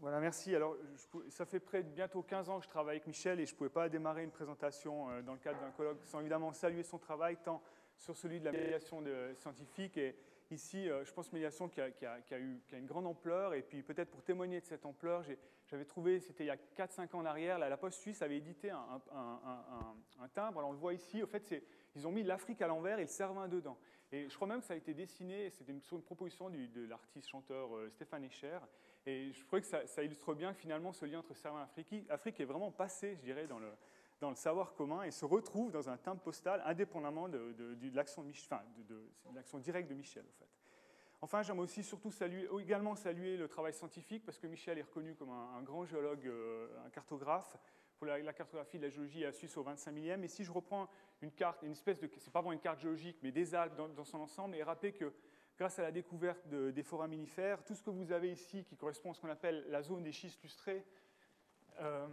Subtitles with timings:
[0.00, 0.54] Voilà, merci.
[0.54, 0.76] Alors,
[1.30, 3.56] ça fait près de bientôt 15 ans que je travaille avec Michel et je ne
[3.56, 6.98] pouvais pas démarrer une présentation euh, dans le cadre d'un colloque sans évidemment saluer son
[6.98, 7.62] travail, tant
[7.96, 9.02] sur celui de la médiation
[9.36, 10.14] scientifique et
[10.50, 13.54] ici, euh, je pense, médiation qui a, a, eu, qui a, une grande ampleur.
[13.54, 15.24] Et puis, peut-être pour témoigner de cette ampleur,
[15.66, 18.70] j'avais trouvé, c'était il y a 4-5 ans en arrière, la, Poste suisse avait édité
[18.70, 20.58] un, un, timbre.
[20.58, 21.22] Alors, on le voit ici.
[21.22, 21.42] Au fait,
[21.96, 23.76] ils ont mis l'Afrique à l'envers et le Cervin dedans.
[24.12, 27.74] Et je crois même que ça a été dessiné, c'était une, une, proposition de l'artiste-chanteur
[27.74, 28.58] euh, Stéphane Escher.
[29.06, 31.94] Et je crois que ça, illustre bien finalement ce lien entre Cervin et Afrique.
[32.08, 35.96] Afrique est vraiment passé, je dirais, dans le, savoir commun et se retrouve dans un
[35.96, 40.48] timbre postal indépendamment de, de, l'action enfin, directe de Michel, en fait.
[41.22, 45.14] Enfin, j'aimerais aussi surtout saluer, également saluer le travail scientifique, parce que Michel est reconnu
[45.14, 47.56] comme un, grand géologue, euh, un cartographe,
[47.96, 50.24] pour la, cartographie de la géologie à Suisse au 25 millième.
[50.24, 50.88] Et si je reprends
[51.22, 54.04] une carte, une espèce de, c'est pas vraiment une carte géologique, mais des Alpes dans,
[54.04, 55.12] son ensemble, et rappeler que
[55.58, 59.14] grâce à la découverte des foraminifères, tout ce que vous avez ici, qui correspond à
[59.14, 60.84] ce qu'on appelle la zone des schistes lustrés,
[61.80, 62.06] euh,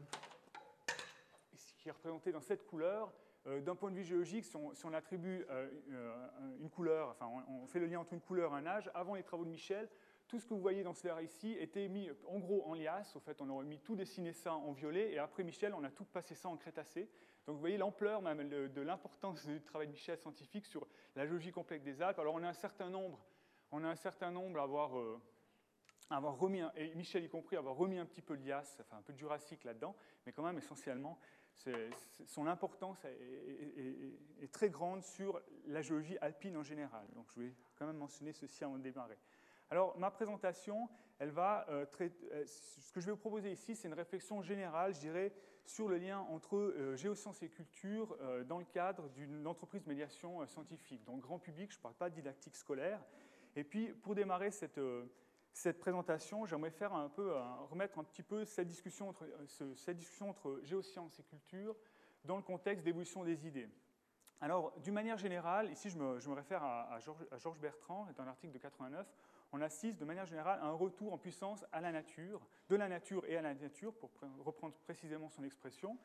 [1.77, 3.13] qui est représenté dans cette couleur,
[3.45, 5.69] euh, d'un point de vue géologique, si on, attribue euh,
[6.61, 9.23] une couleur, enfin on, fait le lien entre une couleur et un âge, avant les
[9.23, 9.89] travaux de Michel,
[10.29, 13.15] tout ce que vous voyez dans ce verre ici était mis en gros en liasse.
[13.15, 15.11] Au fait, on aurait mis tout dessiné ça en violet.
[15.11, 17.09] Et après Michel, on a tout passé ça en crétacé.
[17.45, 21.51] Donc vous voyez l'ampleur même de l'importance du travail de Michel scientifique sur la géologie
[21.51, 22.19] complexe des Alpes.
[22.19, 23.19] Alors on a un certain nombre,
[23.71, 25.21] on a un certain nombre à avoir, euh,
[26.09, 29.01] avoir remis, et Michel y compris, avoir remis un petit peu de liasse, enfin un
[29.01, 29.95] peu de jurassique là-dedans.
[30.25, 31.19] Mais quand même, essentiellement,
[32.25, 37.05] son importance est, très grande sur la géologie alpine en général.
[37.15, 39.17] Donc je vais quand même mentionner ceci avant de démarrer.
[39.69, 43.87] Alors, ma présentation, elle va euh, euh, ce que je vais vous proposer ici, c'est
[43.87, 45.33] une réflexion générale, je dirais,
[45.65, 50.45] sur le lien entre euh, géosciences et culture dans le cadre d'une entreprise de médiation
[50.47, 51.03] scientifique.
[51.05, 52.99] Donc, grand public, je ne parle pas de didactique scolaire.
[53.55, 54.79] Et puis, pour démarrer cette,
[55.51, 57.33] cette présentation, j'aimerais faire un peu,
[57.69, 59.25] remettre un petit peu cette discussion, entre,
[59.75, 61.75] cette discussion entre géosciences et culture
[62.25, 63.69] dans le contexte d'évolution des idées.
[64.43, 68.57] Alors, d'une manière générale, ici je me, réfère à, Georges Bertrand, dans un article de
[68.57, 69.07] 89,
[69.53, 72.89] on assiste de manière générale à un retour en puissance à la nature, de la
[72.89, 74.09] nature et à la nature, pour
[74.43, 75.97] reprendre précisément son expression.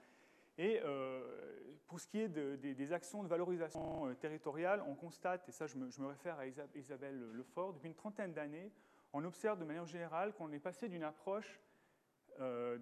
[0.59, 1.23] Et euh,
[1.87, 5.77] pour ce qui est des actions de valorisation euh, territoriale, on constate, et ça je
[5.77, 8.71] me, réfère à Isabelle Lefort, depuis une trentaine d'années,
[9.15, 11.61] on observe de manière générale qu'on est passé d'une approche
[12.41, 12.77] euh,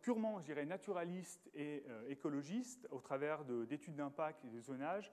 [0.00, 5.12] purement, je dirais, naturaliste et écologiste, au travers d'études d'impact et de zonage,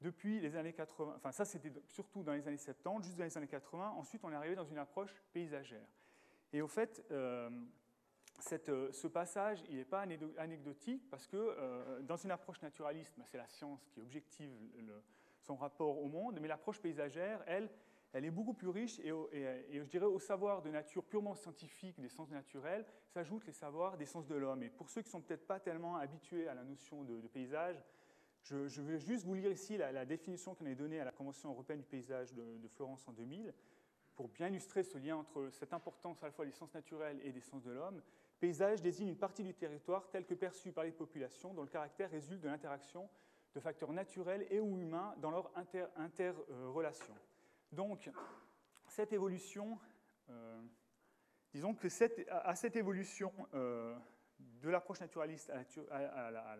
[0.00, 3.36] depuis les années 80, enfin ça c'était surtout dans les années 70, juste dans les
[3.36, 5.86] années 80, ensuite on est arrivé dans une approche paysagère.
[6.52, 7.50] Et au fait, euh,
[8.68, 10.04] euh, ce passage, il n'est pas
[10.38, 14.52] anecdotique parce que euh, dans une approche naturaliste, bah, c'est la science qui objective
[15.40, 17.70] son rapport au monde, mais l'approche paysagère, elle,
[18.12, 22.08] elle est beaucoup plus riche et, je dirais au savoir de nature purement scientifique des
[22.08, 24.62] sciences naturelles s'ajoutent les savoirs des sciences de l'homme.
[24.62, 27.76] Et pour ceux qui ne sont peut-être pas tellement habitués à la notion de paysage,
[28.50, 31.80] je, vais juste vous lire ici la, définition qu'on a donnée à la Convention européenne
[31.80, 33.52] du paysage de, Florence en 2000,
[34.14, 37.32] pour bien illustrer ce lien entre cette importance à la fois des sciences naturelles et
[37.32, 38.02] des sciences de l'homme.
[38.38, 42.10] Paysage désigne une partie du territoire telle que perçue par les populations, dont le caractère
[42.10, 43.08] résulte de l'interaction
[43.54, 45.50] de facteurs naturels et ou humains dans leur
[45.96, 47.14] interrelation.
[47.72, 48.10] Donc,
[48.86, 49.78] cette évolution,
[50.28, 50.62] euh,
[51.52, 51.88] disons que
[52.30, 53.96] à cette évolution euh,
[54.38, 56.56] de l'approche naturaliste à,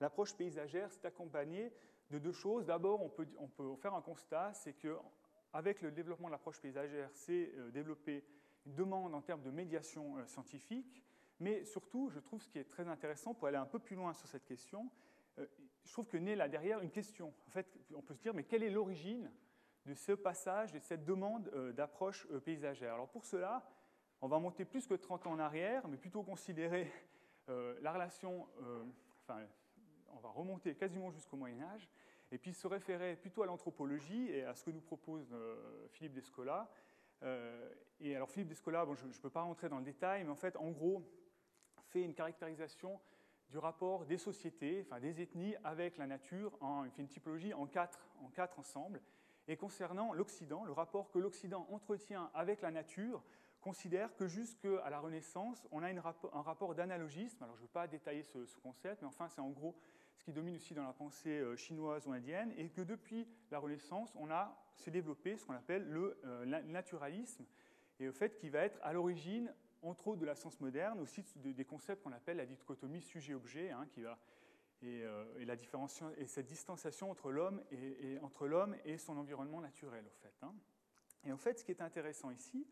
[0.00, 1.72] l'approche paysagère, c'est accompagné
[2.10, 2.66] de deux choses.
[2.66, 7.70] D'abord, on peut, faire un constat, c'est qu'avec le développement de l'approche paysagère, c'est euh,
[7.70, 8.24] développer
[8.66, 11.02] une demande en termes de médiation euh, scientifique,
[11.38, 14.12] mais surtout, je trouve ce qui est très intéressant pour aller un peu plus loin
[14.14, 14.90] sur cette question,
[15.38, 15.46] euh,
[15.84, 17.32] je trouve que naît là derrière une question.
[17.46, 19.30] En fait, on peut se dire, mais quelle est l'origine
[19.84, 22.94] de ce passage, de cette demande d'approche paysagère?
[22.94, 23.70] Alors pour cela,
[24.20, 26.90] on va monter plus que 30 ans en arrière, mais plutôt considérer
[27.46, 28.48] la relation,
[30.16, 31.88] on va remonter quasiment jusqu'au Moyen Âge,
[32.32, 36.14] et puis se référer plutôt à l'anthropologie et à ce que nous propose euh, Philippe
[36.14, 36.68] Descola.
[38.00, 40.36] et alors Philippe Descola, bon, je ne peux pas rentrer dans le détail, mais en
[40.36, 41.02] fait, en gros,
[41.86, 43.00] fait une caractérisation
[43.48, 46.58] du rapport des sociétés, enfin des ethnies avec la nature,
[46.94, 49.00] fait une typologie en quatre, en quatre ensembles.
[49.48, 53.22] Et concernant l'Occident, le rapport que l'Occident entretient avec la nature,
[53.60, 57.42] considère que jusqu'à la Renaissance, on a un rapport d'analogisme.
[57.42, 59.76] Alors je ne veux pas détailler ce, concept, mais enfin c'est en gros
[60.16, 63.58] ce qui domine aussi dans la pensée euh, chinoise ou indienne, et que depuis la
[63.58, 67.44] Renaissance, on a s'est développé ce qu'on appelle le euh, naturalisme,
[67.98, 69.52] et au fait qui va être à l'origine,
[69.82, 73.86] entre autres de la science moderne, aussi des concepts qu'on appelle la dichotomie sujet-objet, hein,
[73.90, 74.18] qui va
[74.82, 80.04] et, euh, et, et cette distanciation entre l'homme et, entre l'homme et son environnement naturel,
[80.06, 80.34] au fait.
[80.42, 80.54] Hein.
[81.24, 82.66] Et en fait, ce qui est intéressant ici,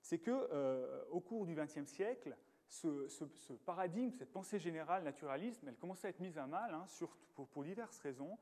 [0.00, 2.36] c'est que euh, au cours du XXe siècle,
[2.72, 6.86] ce, paradigme, cette pensée générale naturalisme, elle commence à être mise à mal, hein,
[7.34, 8.38] pour, diverses raisons.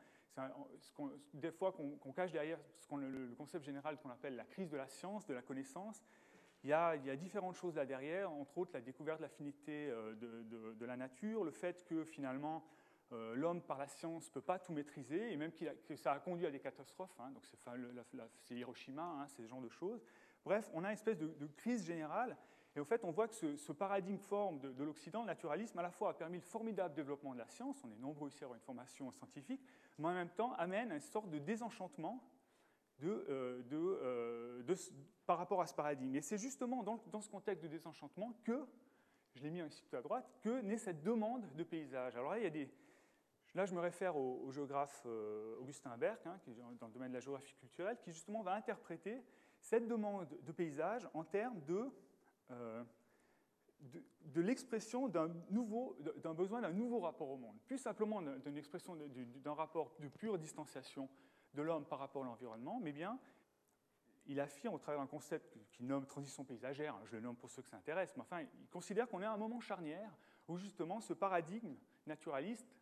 [1.35, 2.59] des fois qu'on cache derrière
[2.93, 6.03] le, concept général qu'on appelle la crise de la science, de la connaissance.
[6.62, 10.75] Il y, a, différentes choses là derrière, entre autres la découverte de l'affinité euh, de,
[10.75, 12.62] de, la nature, le fait que finalement
[13.12, 16.21] euh, l'homme par la science ne peut pas tout maîtriser, et même que ça a
[16.21, 17.44] conduit à des catastrophes, hein, donc
[18.44, 20.05] c'est Hiroshima, hein, ce genre de choses.
[20.44, 22.37] Bref, on a une espèce de, crise générale,
[22.76, 25.90] et en fait on voit que ce, paradigme forme de, l'Occident, le naturalisme, à la
[25.90, 28.56] fois a permis le formidable développement de la science, on est nombreux ici à avoir
[28.56, 29.62] une formation scientifique,
[29.99, 32.22] mais en même temps amène à une sorte de désenchantement
[33.02, 34.76] euh, euh,
[35.25, 36.14] par rapport à ce paradigme.
[36.17, 38.67] Et c'est justement dans, dans, ce contexte de désenchantement que,
[39.34, 42.17] je l'ai mis ici tout à droite, que naît cette demande de paysage.
[42.17, 42.69] Alors là, il y a des,
[43.55, 47.11] là je me réfère au, géographe euh, Augustin Berck, hein, qui est dans le domaine
[47.11, 49.22] de la géographie culturelle, qui justement va interpréter
[49.61, 51.90] cette demande de paysage en termes de,
[52.50, 55.29] de, de l'expression d'un
[56.35, 61.08] besoin d'un nouveau rapport au monde, plus simplement d'une expression d'un rapport de pure distanciation
[61.55, 63.19] de l'homme par rapport à l'environnement, mais bien,
[64.26, 67.62] il affirme au travers d'un concept qu'il nomme transition paysagère, je le nomme pour ceux
[67.62, 71.00] que ça intéresse, mais enfin, il considère qu'on est à un moment charnière où justement
[71.00, 71.75] ce paradigme
[72.06, 72.76] naturaliste,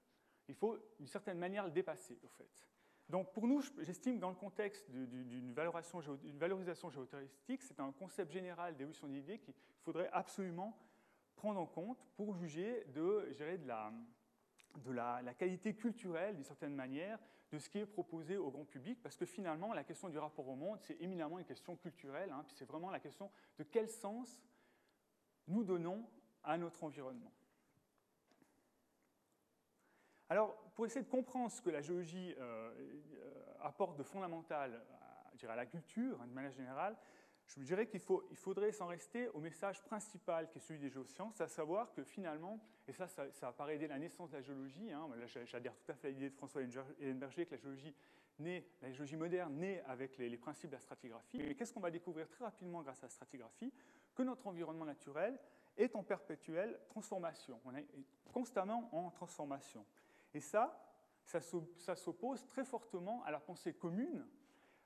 [0.49, 2.69] il faut d'une certaine manière le dépasser, au fait.
[3.09, 9.09] Donc pour nous, j'estime dans le contexte d'une valorisation, géotouristique, c'est un concept général d'évolution
[9.09, 10.79] d'idées qu'il faudrait absolument
[11.35, 13.93] prendre en compte pour juger de, de la,
[14.85, 17.19] de la, qualité culturelle, d'une certaine manière,
[17.51, 20.47] de ce qui est proposé au grand public, parce que finalement, la question du rapport
[20.47, 23.89] au monde, c'est éminemment une question culturelle, hein, puis c'est vraiment la question de quel
[23.89, 24.39] sens
[25.47, 26.07] nous donnons
[26.45, 27.33] à notre environnement.
[30.31, 34.83] Alors, pour essayer de comprendre ce que la géologie euh, euh, apporte de fondamental
[35.47, 36.97] à, à la culture, hein, de manière générale,
[37.57, 41.41] je dirais qu'il il faudrait s'en rester au message principal qui est celui des géosciences,
[41.41, 45.09] à savoir que finalement, et ça, ça, apparaît dès la naissance de la géologie, hein,
[45.47, 46.61] j'adhère tout à fait à l'idée de François
[47.01, 47.95] Ellenberger que la géologie,
[48.39, 51.39] naît, la géologie moderne naît avec les, principes de la stratigraphie.
[51.39, 53.73] Mais qu'est-ce qu'on va découvrir très rapidement grâce à la stratigraphie?
[54.15, 55.39] Que notre environnement naturel
[55.77, 57.61] est en perpétuelle transformation.
[57.65, 57.87] On est
[58.33, 59.87] constamment en transformation.
[60.35, 60.85] Et ça,
[61.25, 64.27] ça s'oppose très fortement à la pensée commune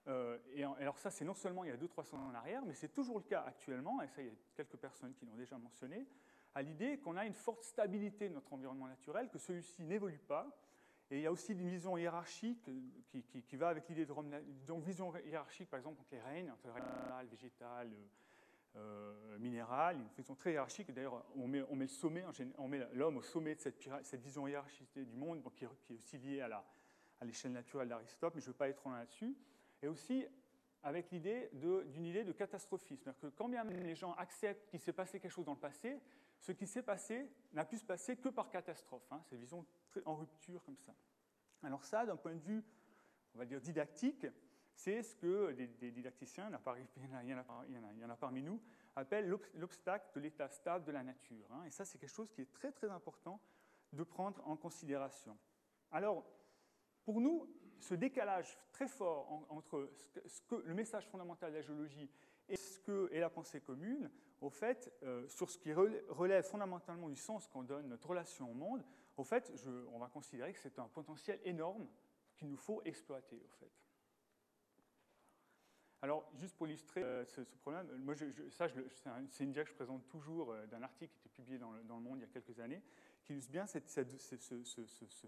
[0.09, 2.75] euh, et alors ça, c'est non seulement il y a 200-300 ans en arrière, mais
[2.75, 5.57] c'est toujours le cas actuellement, et ça, il y a quelques personnes qui l'ont déjà
[5.59, 6.07] mentionné,
[6.55, 10.47] à l'idée qu'on a une forte stabilité de notre environnement naturel, que celui-ci n'évolue pas.
[11.11, 12.71] Et il y a aussi une vision hiérarchique
[13.11, 14.31] qui, qui, va avec l'idée de Rome,
[14.67, 17.91] donc vision hiérarchique, par exemple, entre les règnes, entre le règne végétal,
[18.77, 20.93] euh, minéral, une vision très hiérarchique.
[20.93, 22.25] D'ailleurs, on met, le sommet,
[22.59, 26.41] on met l'homme au sommet de cette, vision hiérarchique du monde, qui, est aussi liée
[26.41, 29.37] à l'échelle naturelle d'Aristote, mais je ne veux pas être trop là-dessus
[29.83, 30.27] et aussi
[30.83, 33.13] avec l'idée d'une idée de catastrophisme.
[33.21, 36.01] que quand bien les gens acceptent qu'il s'est passé quelque chose dans le passé,
[36.41, 39.07] ce qui s'est passé n'a pu se passer que par catastrophe.
[39.13, 39.65] Hein, c'est vision
[40.05, 40.93] en rupture comme ça.
[41.63, 42.65] Alors ça, d'un point de vue,
[43.35, 44.27] on va dire, didactique,
[44.75, 48.61] c'est ce que des, didacticiens, il y, en a, parmi nous,
[48.97, 51.47] appellent l'obstacle de l'état stable de la nature.
[51.53, 51.65] Hein.
[51.65, 53.41] et ça, c'est quelque chose qui est très très important
[53.93, 55.37] de prendre en considération.
[55.91, 56.25] Alors,
[57.05, 57.49] pour nous,
[57.79, 59.91] ce décalage très fort entre
[60.65, 62.11] le message fondamental de la géologie
[62.49, 64.11] et la pensée commune,
[64.41, 68.55] au fait, euh, sur ce qui relève fondamentalement du sens qu'on donne notre relation au
[68.55, 68.85] monde,
[69.17, 69.53] au fait,
[69.93, 71.87] on va considérer que c'est un potentiel énorme
[72.35, 73.71] qu'il nous faut exploiter, au fait.
[76.05, 78.17] Alors, juste pour illustrer euh, ce, problème, moi,
[78.51, 78.67] ça,
[79.31, 81.83] c'est une idée que je présente toujours euh, d'un article qui était publié dans le,
[81.85, 82.83] Monde il y a quelques années,
[83.23, 83.81] qui illustre bien ce,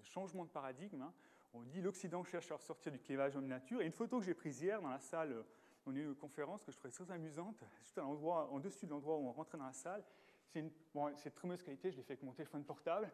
[0.02, 1.00] changement de paradigme.
[1.00, 1.14] Hein,
[1.52, 3.82] on dit l'Occident cherche à ressortir du clivage homme-nature.
[3.82, 5.44] Et une photo que j'ai prise hier dans la salle,
[5.86, 8.86] on a eu une conférence que je trouvais très amusante, juste à l'endroit, en dessus
[8.86, 10.02] de l'endroit où on rentrait dans la salle.
[10.48, 13.12] C'est bon, très mauvaise qualité, je l'ai fait avec mon téléphone portable,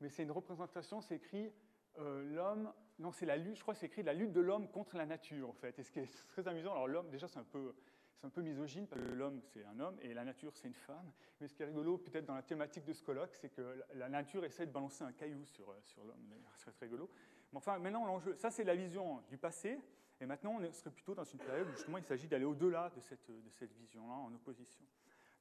[0.00, 1.52] mais c'est une représentation, c'est écrit
[1.98, 4.68] euh, l'homme, non, c'est la lutte, je crois que c'est écrit la lutte de l'homme
[4.68, 5.78] contre la nature, en fait.
[5.78, 7.74] Et ce qui est très amusant, alors l'homme, déjà, c'est un peu.
[8.14, 10.74] C'est un peu misogyne parce que l'homme c'est un homme et la nature c'est une
[10.74, 11.10] femme.
[11.40, 14.08] Mais ce qui est rigolo peut-être dans la thématique de ce colloque, c'est que la
[14.08, 16.32] nature essaie de balancer un caillou sur, euh, sur l'homme.
[16.54, 17.10] C'est très rigolo
[17.56, 19.78] enfin, maintenant, l'enjeu, ça c'est la vision du passé,
[20.20, 23.00] et maintenant on serait plutôt dans une période où justement il s'agit d'aller au-delà de
[23.00, 24.84] cette, de cette vision-là en opposition.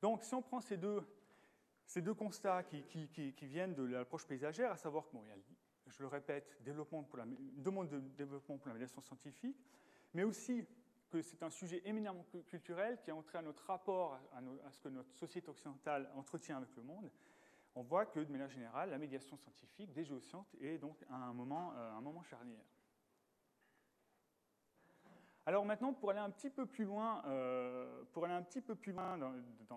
[0.02, 1.02] Donc si on prend ces deux,
[1.86, 5.36] ces deux constats qui, qui, viennent de l'approche paysagère, à savoir que, bon, y a,
[5.88, 9.58] je le répète, développement pour la, une demande de développement pour la médiation scientifique,
[10.14, 10.66] mais aussi
[11.10, 14.90] que c'est un sujet éminemment culturel qui a entré à notre rapport à, ce que
[14.90, 17.12] notre société occidentale entretient avec le monde,
[17.76, 21.34] on voit que, de manière générale, la médiation scientifique des géosciences est donc à un
[21.34, 22.66] moment, euh, un moment charnière.
[25.46, 28.76] Alors maintenant, pour aller un petit peu plus loin, euh, pour aller un petit peu
[28.76, 29.32] plus loin dans,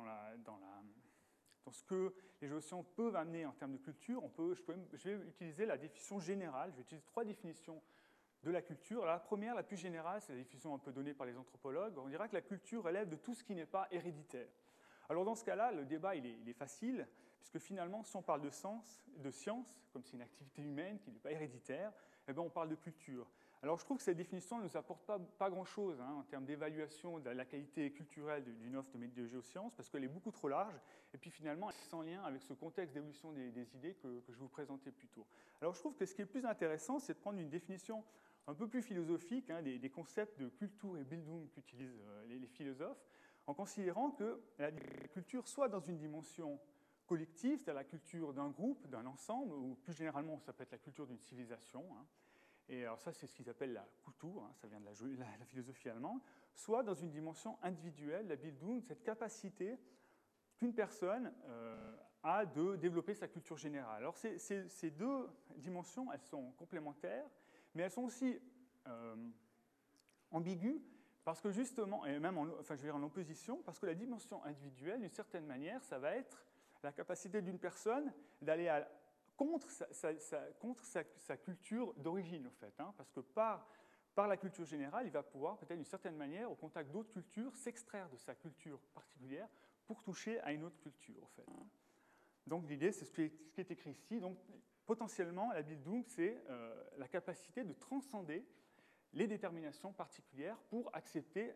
[0.05, 0.74] la, dans, la,
[1.65, 4.55] dans, ce que les géosciences peuvent amener en termes de culture, on peut,
[4.93, 6.71] je, vais utiliser la définition générale.
[6.73, 7.83] Je vais utiliser trois définitions
[8.43, 9.05] de la culture.
[9.05, 11.97] La première, la plus générale, c'est la définition un peu donnée par les anthropologues.
[11.99, 14.49] On dira que la culture relève de tout ce qui n'est pas héréditaire.
[15.09, 17.07] Alors dans ce cas-là, le débat est, il est, facile,
[17.39, 21.11] puisque finalement, si on parle de, sens, de science, comme c'est une activité humaine qui
[21.11, 21.93] n'est pas héréditaire,
[22.27, 23.31] eh bien, on parle de culture.
[23.65, 25.07] Alors je trouve que cette définition ne nous apporte
[25.39, 29.73] pas, grand-chose hein, en termes d'évaluation de la qualité culturelle d'une offre de, de géosciences,
[29.75, 30.75] parce qu'elle est beaucoup trop large,
[31.15, 34.37] et puis finalement elle est sans lien avec ce contexte d'évolution des, idées que, je
[34.37, 35.27] vous présentais plus tôt.
[35.63, 38.05] Alors je trouve que ce qui est plus intéressant, c'est de prendre une définition
[38.47, 42.49] un peu plus philosophique hein, des, concepts de culture et Bildung qu'utilisent euh, les, les,
[42.49, 43.03] philosophes,
[43.47, 44.73] en considérant que la
[45.09, 46.61] culture soit dans une dimension
[47.07, 50.79] collective, c'est-à-dire la culture d'un groupe, d'un ensemble, ou plus généralement ça peut être la
[50.79, 52.05] culture d'une civilisation, hein,
[52.69, 54.87] et alors ça c'est ce qu'ils appellent la Kultur, hein, ça vient de
[55.19, 56.21] la, philosophie allemande,
[56.55, 59.79] soit dans une dimension individuelle, la Bildung, cette capacité
[60.57, 63.99] qu'une personne euh, a de développer sa culture générale.
[63.99, 67.27] Alors ces, deux dimensions, elles sont complémentaires,
[67.75, 68.39] mais elles sont aussi
[68.87, 69.17] euh,
[70.31, 70.81] ambiguës,
[71.25, 74.43] parce que justement, et même en, enfin, je vais en opposition, parce que la dimension
[74.45, 76.45] individuelle, d'une certaine manière, ça va être
[76.83, 78.89] la capacité d'une personne d'aller à
[79.37, 82.75] contre sa, culture d'origine, en fait.
[82.79, 83.67] Hein, parce que par,
[84.17, 88.09] la culture générale, il va pouvoir, peut-être d'une certaine manière, au contact d'autres cultures, s'extraire
[88.11, 89.49] de sa culture particulière
[89.87, 91.47] pour toucher à une autre culture, en fait.
[92.47, 93.23] Donc l'idée, c'est ce, qui
[93.57, 94.21] est écrit ici.
[94.21, 94.39] Donc
[94.87, 98.47] potentiellement, la Bildung, c'est euh, la capacité de transcender
[99.15, 101.55] les déterminations particulières pour accéder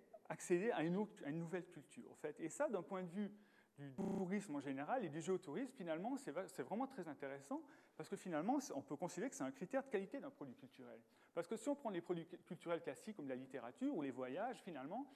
[0.70, 2.10] à une, à une nouvelle culture.
[2.10, 2.38] En fait.
[2.40, 3.30] Et ça, d'un point de vue
[3.78, 7.62] du tourisme en général et du géotourisme, finalement, c'est vraiment très intéressant
[7.96, 11.00] parce que finalement, on peut considérer que c'est un critère de qualité d'un produit culturel.
[11.34, 14.58] Parce que si on prend les produits culturels classiques comme la littérature ou les voyages,
[14.62, 15.06] finalement,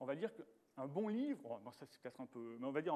[0.00, 2.82] on va dire qu'un bon livre, bon, ça c'est peut-être un peu, mais on va
[2.82, 2.94] dire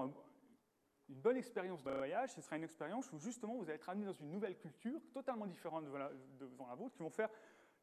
[1.09, 4.07] une bonne expérience de voyage, ce sera une expérience où justement vous allez être amené
[4.07, 7.31] dans une nouvelle culture totalement différente de la, de, la vôtre, qui vont faire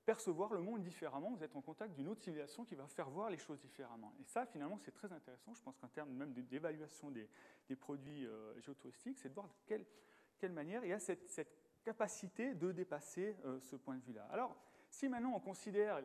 [0.06, 3.30] percevoir le monde différemment, vous êtes en contact d'une autre civilisation qui va faire voir
[3.30, 4.14] les choses différemment.
[4.20, 5.54] Et ça, finalement, c'est très intéressant.
[5.54, 7.30] Je pense qu'en termes même d'évaluation des,
[7.76, 11.48] produits euh, géotouristiques, c'est de voir de quelle, manière il y a cette,
[11.84, 14.26] capacité de dépasser euh, ce point de vue-là.
[14.32, 14.56] Alors,
[14.90, 16.02] si maintenant on considère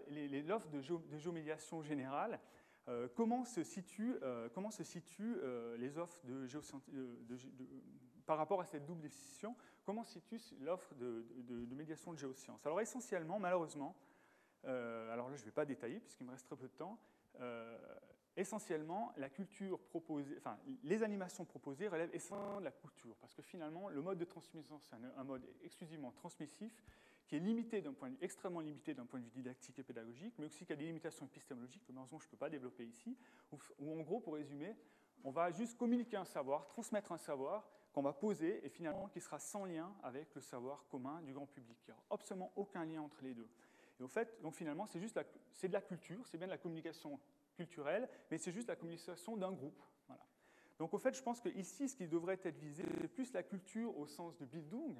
[0.46, 2.40] l'offre de, de, géomédiation générale,
[2.88, 4.16] euh, comment se situent,
[5.76, 7.36] les offres de, de,
[8.28, 11.24] par rapport à cette double décision comment situe l'offre de,
[11.74, 12.64] médiation de géosciences?
[12.66, 13.96] Alors essentiellement, malheureusement,
[14.66, 16.98] euh, alors là je ne vais pas détailler puisqu'il me reste très peu de temps,
[17.40, 17.78] euh,
[18.36, 20.38] essentiellement la culture proposée,
[20.82, 24.78] les animations proposées relèvent essentiellement de la culture parce que finalement le mode de transmission
[24.78, 26.84] c'est un, mode exclusivement transmissif
[27.26, 29.82] qui est limité d'un point de vue, extrêmement limité d'un point de vue didactique et
[29.82, 32.84] pédagogique, mais aussi qui a des limitations épistémologiques que malheureusement je ne peux pas développer
[32.84, 33.16] ici,
[33.78, 34.76] où en gros pour résumer,
[35.24, 39.20] on va juste communiquer un savoir, transmettre un savoir qu'on va poser et finalement qui
[39.20, 41.76] sera sans lien avec le savoir commun du grand public.
[41.86, 43.48] Il n'y aura absolument aucun lien entre les deux.
[43.98, 45.18] Et au fait, donc finalement, c'est juste
[45.52, 47.18] c'est de la culture, c'est bien de la communication
[47.56, 49.82] culturelle, mais c'est juste la communication d'un groupe.
[50.06, 50.24] Voilà.
[50.78, 53.42] Donc au fait, je pense que ici, ce qui devrait être visé, c'est plus la
[53.42, 54.96] culture au sens de Bildung.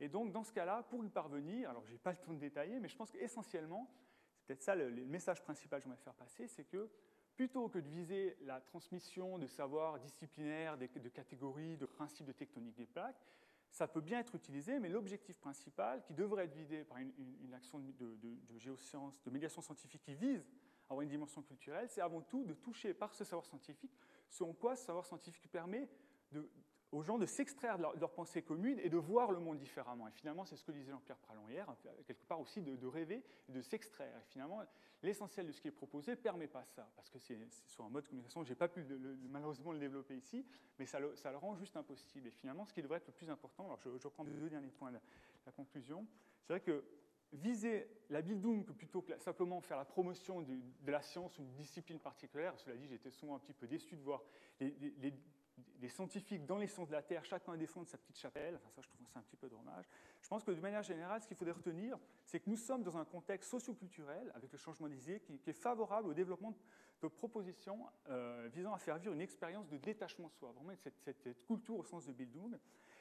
[0.00, 2.38] Et donc dans ce cas-là, pour y parvenir, alors je n'ai pas le temps de
[2.38, 3.88] détailler, mais je pense qu'essentiellement,
[4.36, 6.90] c'est peut-être ça le, le, message principal que je voudrais faire passer, c'est que
[7.34, 12.76] plutôt que de viser la transmission de savoirs disciplinaires, de, catégories, de principes de tectonique
[12.76, 13.26] des plaques,
[13.70, 17.78] ça peut bien être utilisé, mais l'objectif principal, qui devrait être vidé par une, action
[17.78, 20.44] de, de, géosciences, de médiation scientifique qui vise
[20.88, 23.92] à avoir une dimension culturelle, c'est avant tout de toucher par ce savoir scientifique
[24.28, 25.88] ce en quoi ce savoir scientifique permet
[26.32, 26.50] de,
[26.92, 30.06] aux gens de s'extraire de, leur, pensée commune et de voir le monde différemment.
[30.06, 31.66] Et finalement, c'est ce que disait Jean-Pierre Pralon hier,
[32.06, 34.14] quelque part aussi de, rêver et de s'extraire.
[34.18, 34.62] Et finalement,
[35.02, 37.88] l'essentiel de ce qui est proposé ne permet pas ça, parce que c'est sur un
[37.88, 38.84] mode de communication, je n'ai pas pu
[39.30, 40.46] malheureusement le développer ici,
[40.78, 42.28] mais ça le, ça le, rend juste impossible.
[42.28, 44.70] Et finalement, ce qui devrait être le plus important, alors je, je reprends deux derniers
[44.70, 44.98] points de
[45.46, 46.06] la conclusion,
[46.44, 46.84] c'est vrai que
[47.32, 51.98] viser la Bildung plutôt que simplement faire la promotion de, la science ou une discipline
[51.98, 54.22] particulière, cela dit, j'étais souvent un petit peu déçu de voir
[54.60, 55.14] les
[55.56, 58.54] des scientifiques dans les sciences de la Terre, chacun défendre sa petite chapelle.
[58.54, 59.84] Enfin, ça, je trouve un petit peu dommage.
[60.20, 62.96] Je pense que de manière générale, ce qu'il faudrait retenir, c'est que nous sommes dans
[62.96, 66.54] un contexte socioculturel, avec le changement des idées, qui, est favorable au développement
[67.02, 71.00] de propositions euh, visant à faire vivre une expérience de détachement de soi, vraiment cette,
[71.00, 72.56] cette, culture au sens de Bildung.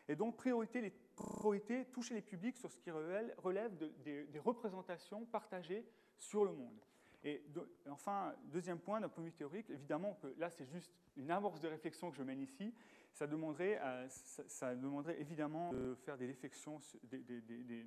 [0.07, 5.85] Et donc, priorité, les, priorité toucher les publics sur ce qui relève, des représentations partagées
[6.17, 6.81] sur le monde.
[7.23, 7.43] Et
[7.89, 11.59] enfin, deuxième point, d'un point de vue théorique, évidemment que là, c'est juste une amorce
[11.59, 12.73] de réflexion que je mène ici.
[13.13, 16.79] Ça demanderait, euh, ça, demanderait évidemment de faire des réflexions,
[17.13, 17.83] euh,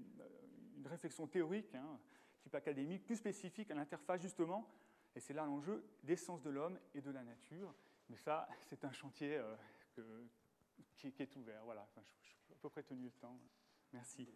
[0.77, 1.99] une réflexion théorique, hein,
[2.43, 4.69] type académique, plus spécifique à l'interface justement
[5.17, 7.75] Et c'est là l'enjeu des sens de l'homme et de la nature.
[8.11, 9.41] Mais ça, c'est un chantier
[10.97, 11.65] qui, est ouvert.
[11.65, 13.37] Voilà, enfin, je, je, à peu près tenu le temps.
[13.93, 14.29] Merci.